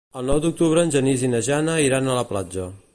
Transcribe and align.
El 0.19 0.29
nou 0.29 0.39
d'octubre 0.45 0.85
en 0.87 0.95
Genís 0.95 1.27
i 1.27 1.31
na 1.35 1.43
Joana 1.49 1.77
iran 1.91 2.09
a 2.15 2.21
la 2.23 2.29
platja. 2.33 2.71